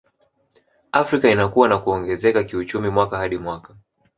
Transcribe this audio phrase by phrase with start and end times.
[0.91, 3.75] Afrika inakua na kuongezeka kiuchumi mwaka hadi mwaka